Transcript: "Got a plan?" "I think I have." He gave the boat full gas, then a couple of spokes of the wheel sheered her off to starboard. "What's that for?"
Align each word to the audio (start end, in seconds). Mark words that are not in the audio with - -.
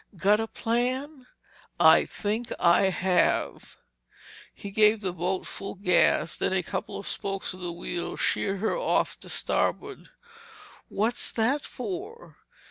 "Got 0.17 0.39
a 0.39 0.47
plan?" 0.47 1.27
"I 1.79 2.05
think 2.05 2.51
I 2.59 2.85
have." 2.89 3.77
He 4.51 4.71
gave 4.71 4.99
the 5.01 5.13
boat 5.13 5.45
full 5.45 5.75
gas, 5.75 6.35
then 6.35 6.53
a 6.53 6.63
couple 6.63 6.97
of 6.97 7.07
spokes 7.07 7.53
of 7.53 7.59
the 7.59 7.71
wheel 7.71 8.15
sheered 8.17 8.61
her 8.61 8.75
off 8.75 9.19
to 9.19 9.29
starboard. 9.29 10.09
"What's 10.89 11.31
that 11.33 11.61
for?" 11.61 12.37